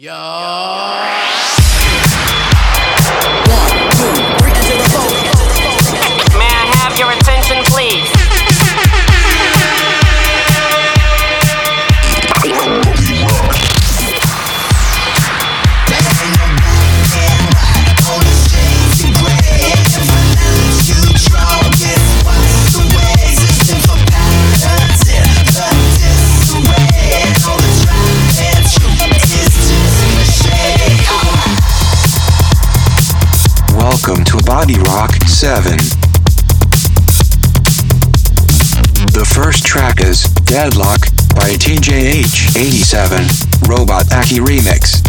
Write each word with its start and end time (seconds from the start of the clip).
Yo. 0.00 0.12
May 0.12 1.17
Bodyrock 34.68 35.26
7. 35.26 35.78
The 39.12 39.24
first 39.24 39.64
track 39.64 40.02
is 40.02 40.24
Deadlock 40.44 41.00
by 41.34 41.56
TJH87, 41.56 43.24
Robotaki 43.64 44.40
Remix. 44.40 45.00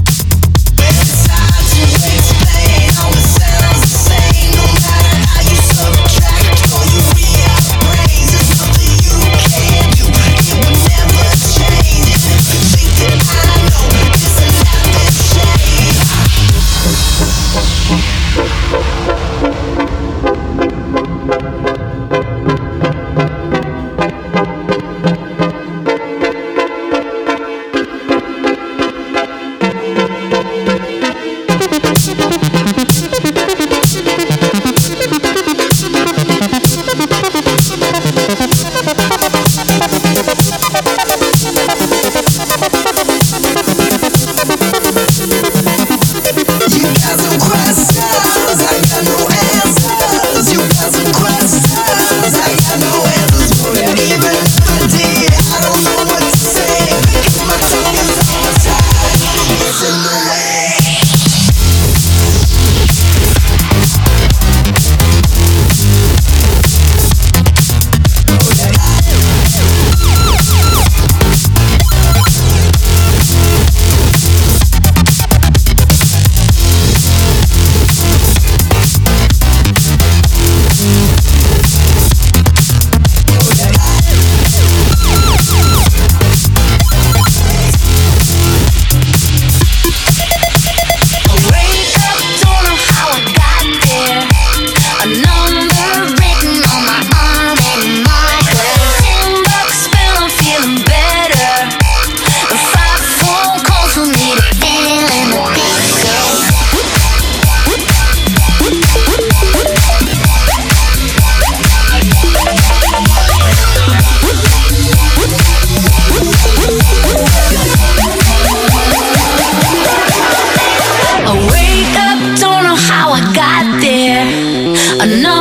know 125.17 125.38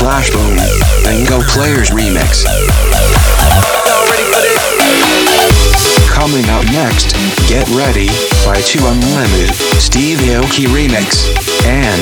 One 0.00 0.08
Clash 0.08 0.30
Boom, 0.30 0.56
Bingo 1.04 1.40
Players 1.42 1.90
remix. 1.90 2.44
Coming 6.08 6.48
up 6.48 6.64
next, 6.72 7.12
Get 7.48 7.68
Ready 7.68 8.08
by 8.46 8.60
2 8.62 8.78
Unlimited, 8.86 9.54
Steve 9.78 10.18
Aoki 10.18 10.66
remix, 10.66 11.28
and 11.66 12.00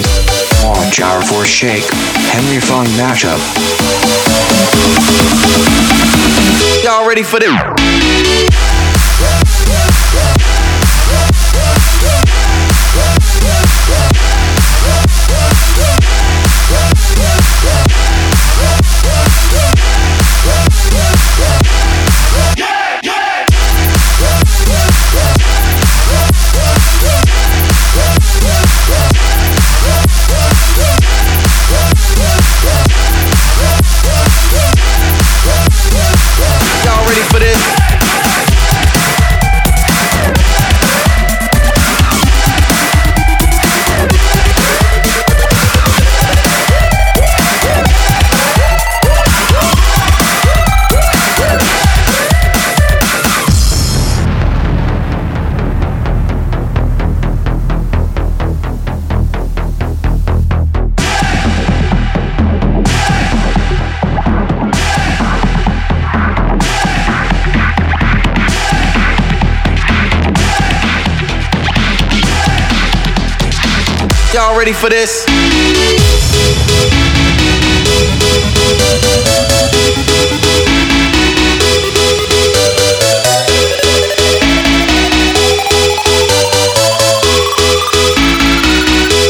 Watch 0.64 1.00
Out 1.00 1.24
for 1.24 1.44
Shake, 1.44 1.84
Henry 2.30 2.60
Fong 2.60 2.86
mashup. 2.94 3.38
Y'all 6.84 7.06
ready 7.08 7.24
for 7.24 7.40
this? 7.40 8.77
Y'all 74.58 74.64
ready 74.64 74.72
for 74.72 74.88
this? 74.90 75.24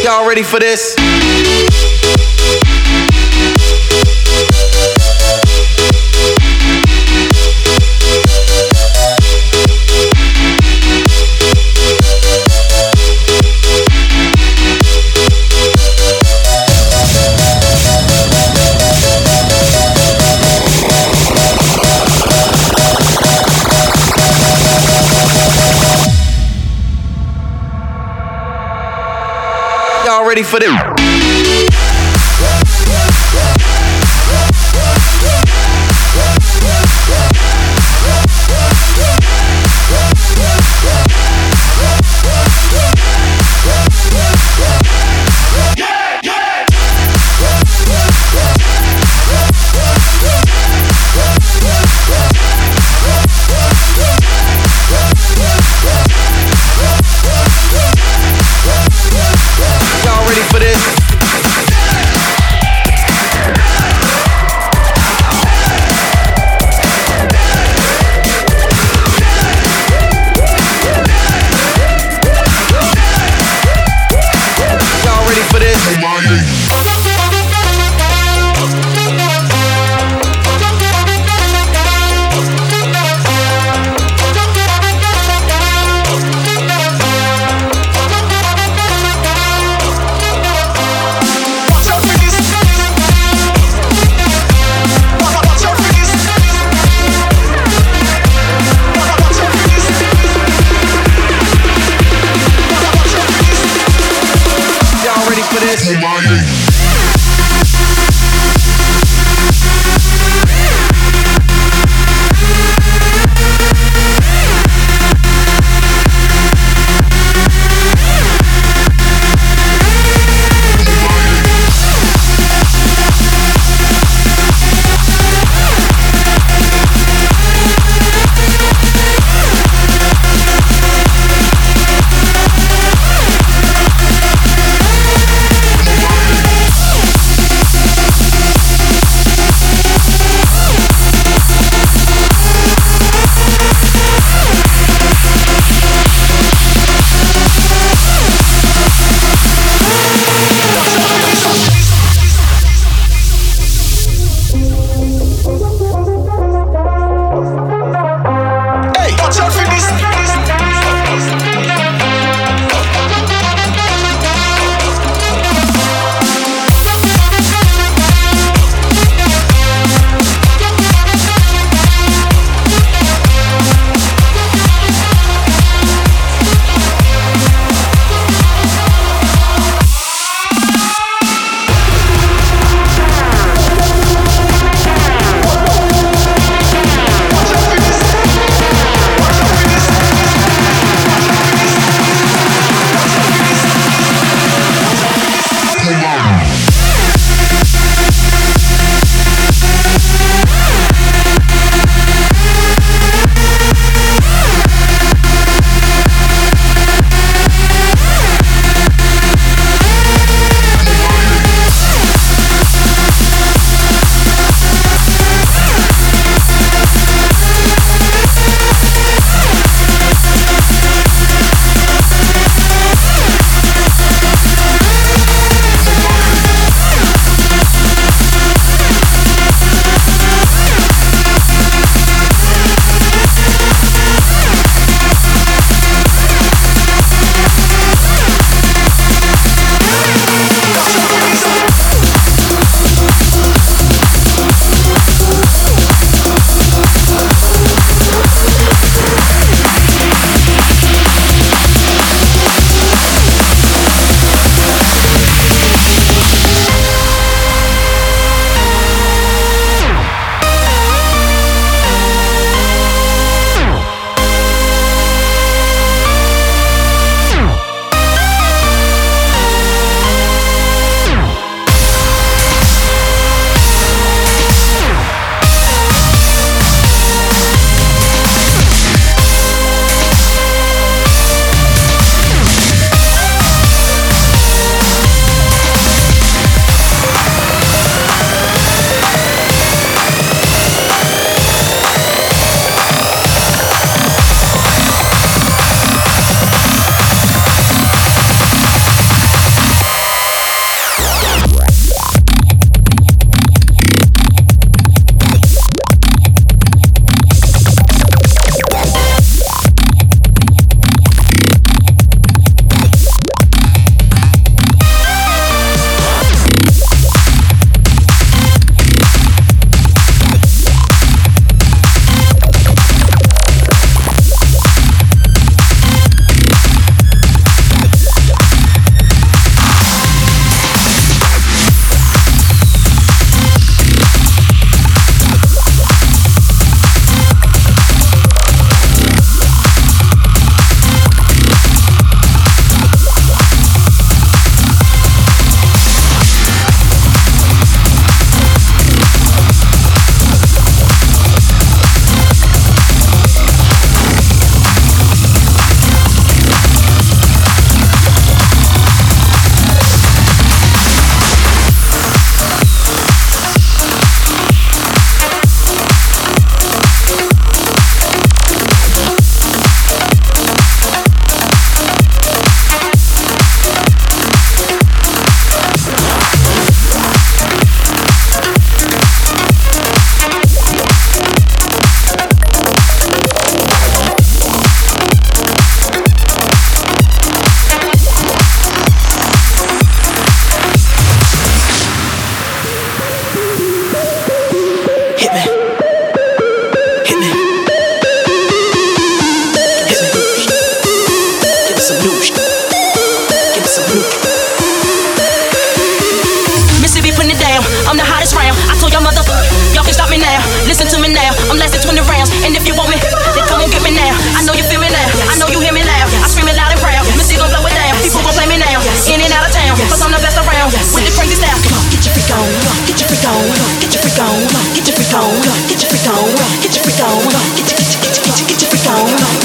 Y'all 0.03 0.27
ready 0.27 0.43
for 0.43 0.59
this? 0.59 0.97
Ready 30.29 30.43
for 30.43 30.59
this? 30.61 31.38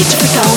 It's 0.05 0.15
bizarre. 0.15 0.52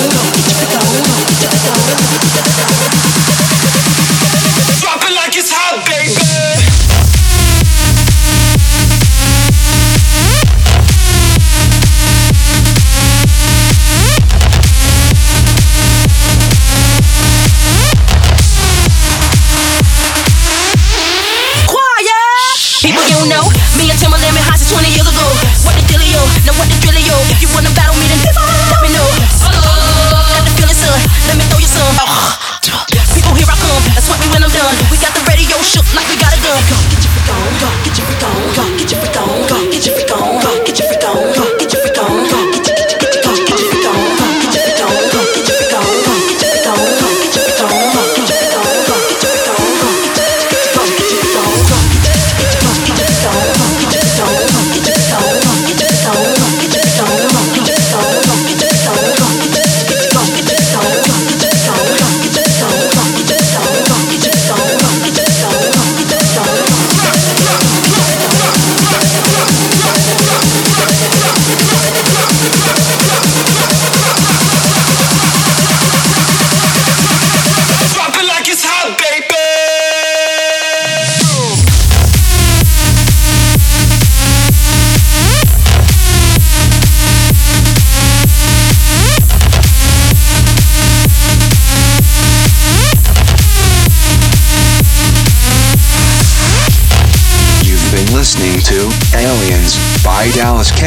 DallasK, 100.07 100.83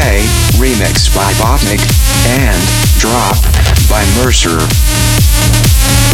remixed 0.56 1.14
by 1.14 1.32
Botnek, 1.34 1.80
and 2.40 2.60
Drop 2.98 3.36
by 3.88 4.04
Mercer. 4.16 4.58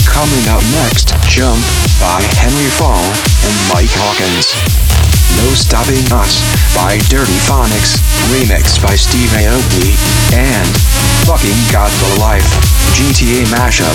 Coming 0.08 0.48
up 0.48 0.62
next, 0.72 1.14
Jump 1.28 1.60
by 2.00 2.22
Henry 2.40 2.70
Fong 2.74 3.04
and 3.44 3.54
Mike 3.70 3.92
Hawkins. 3.92 4.56
No 5.36 5.54
Stopping 5.54 6.02
Us 6.10 6.40
by 6.74 6.98
Dirtyphonics, 7.06 8.00
remixed 8.32 8.82
by 8.82 8.96
Steve 8.96 9.30
Aoki, 9.30 9.94
and 10.34 10.66
Fucking 11.26 11.60
Got 11.70 11.90
the 11.90 12.20
Life, 12.20 12.48
GTA 12.94 13.44
Mashup. 13.52 13.94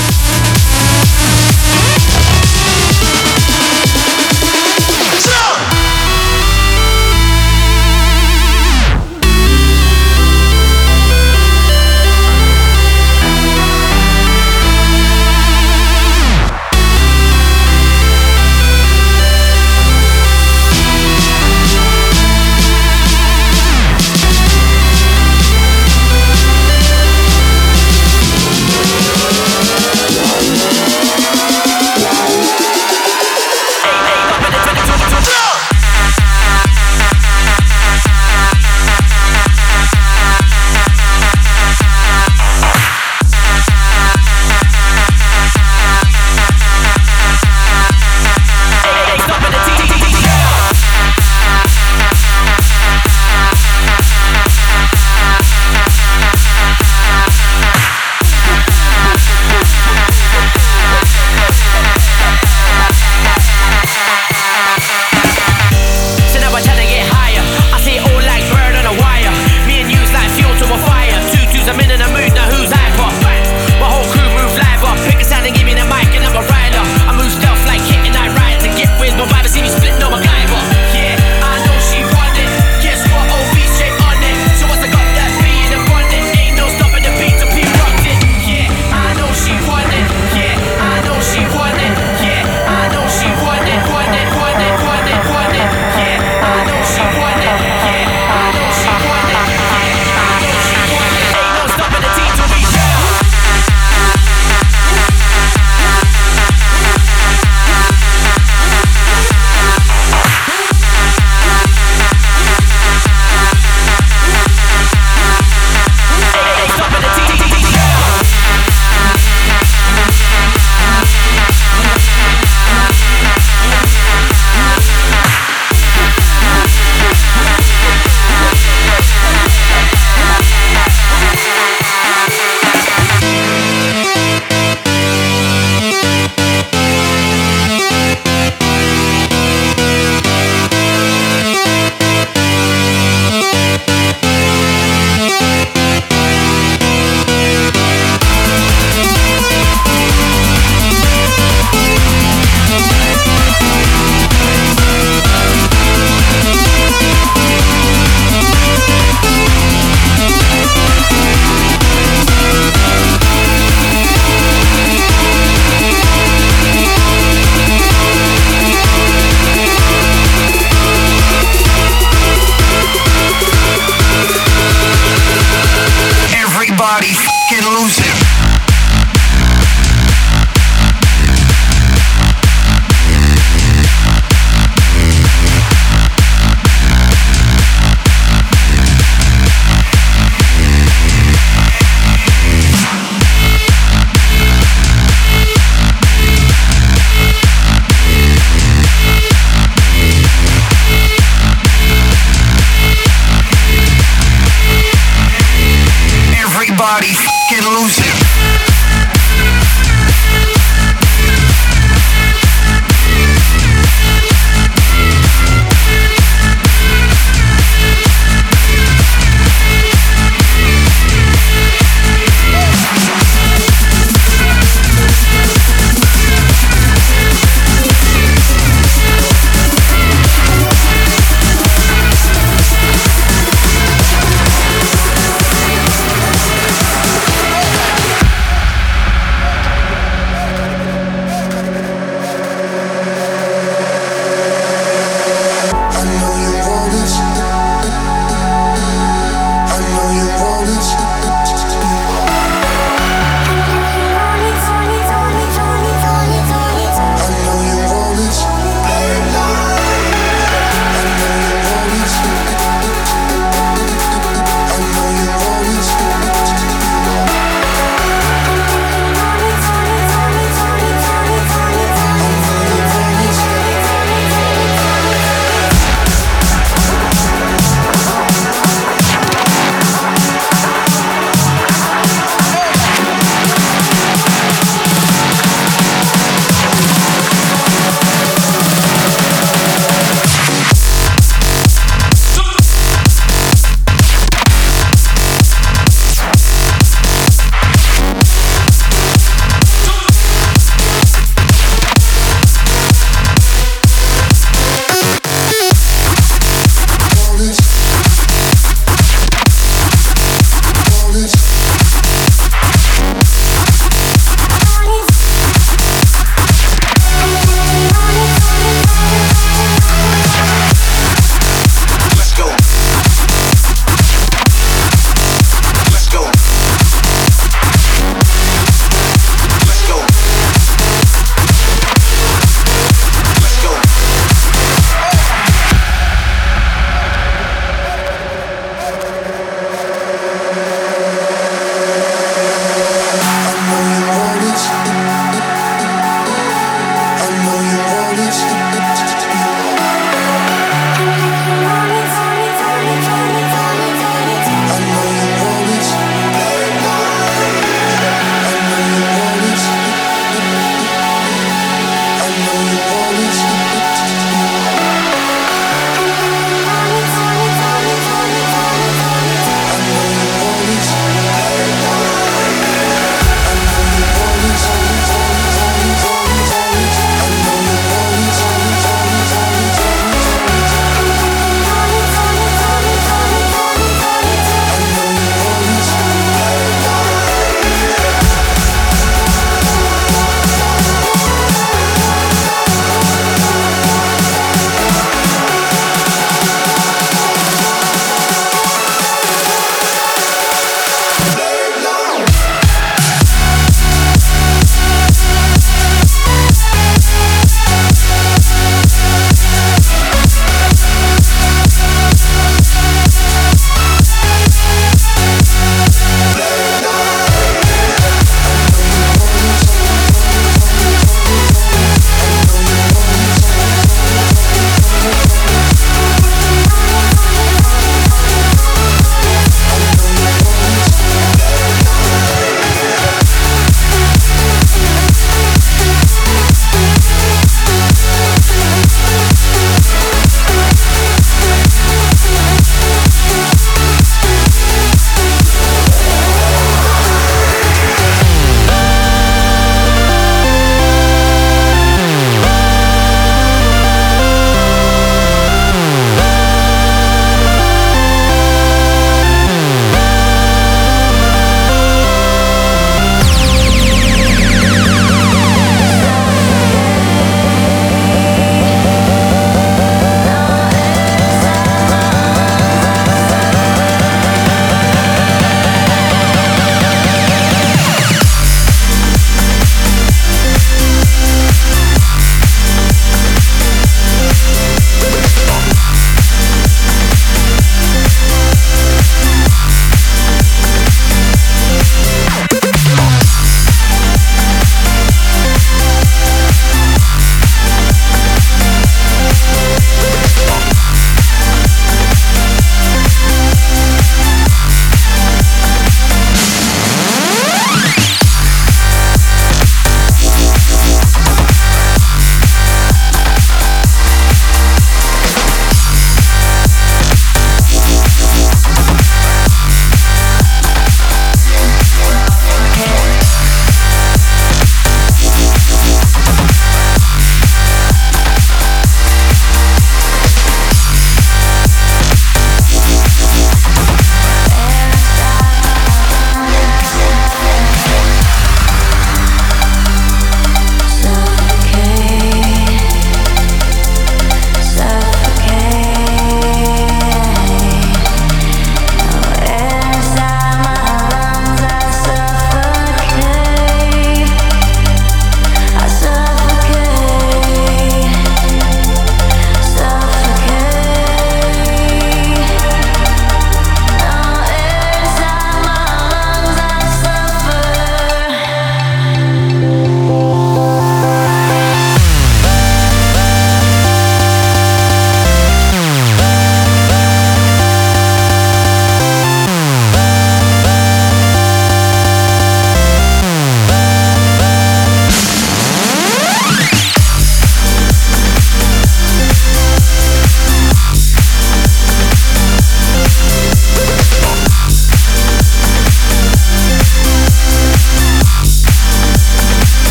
Everybody 207.04 207.26
fucking 207.26 207.74
lose 207.74 208.21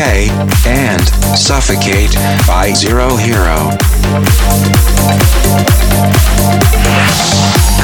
K, 0.00 0.30
and 0.66 1.06
Suffocate 1.36 2.14
by 2.46 2.72
Zero 2.72 3.16
Hero. 3.16 3.68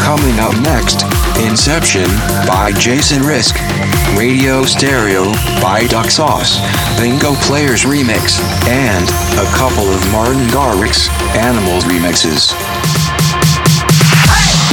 Coming 0.00 0.40
up 0.40 0.56
next, 0.64 1.04
Inception 1.44 2.08
by 2.48 2.72
Jason 2.78 3.20
Risk, 3.20 3.56
Radio 4.16 4.64
Stereo 4.64 5.24
by 5.60 5.86
Duck 5.90 6.10
Sauce, 6.10 6.56
Bingo 6.98 7.34
Players 7.44 7.84
Remix, 7.84 8.40
and 8.66 9.04
a 9.36 9.44
couple 9.52 9.84
of 9.84 10.00
Martin 10.10 10.40
Garrix 10.48 11.10
Animals 11.36 11.84
remixes. 11.84 12.54
Pass 14.24 14.65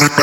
it 0.00 0.21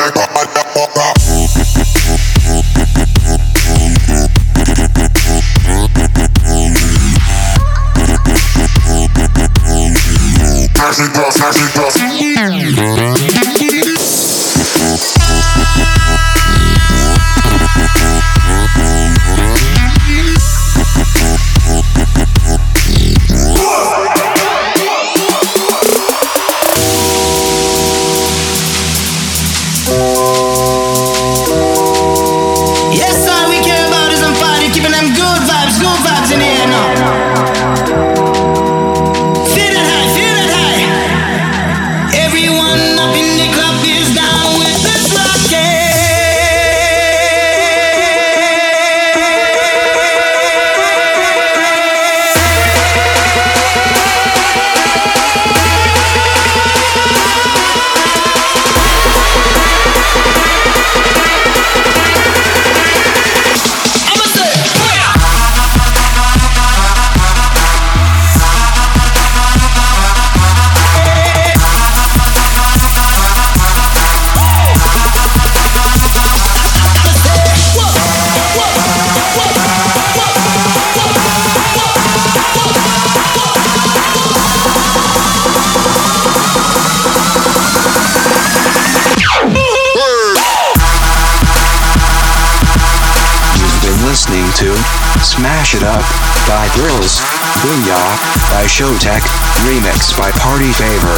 Girls, 96.80 97.20
Booyah, 97.60 98.16
by 98.48 98.64
Showtek, 98.64 99.20
remix 99.68 100.16
by 100.16 100.30
Party 100.40 100.72
Favor. 100.72 101.12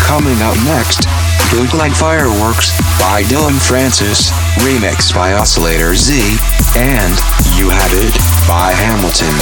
Coming 0.00 0.40
up 0.40 0.56
next, 0.64 1.04
Bootleg 1.52 1.92
Fireworks, 1.92 2.72
by 2.98 3.24
Dillon 3.28 3.60
Francis, 3.60 4.30
remix 4.64 5.14
by 5.14 5.34
Oscillator 5.34 5.94
Z, 5.94 6.38
and 6.76 7.12
You 7.58 7.68
Had 7.68 7.92
It, 7.92 8.16
by 8.48 8.72
Hamilton. 8.72 9.34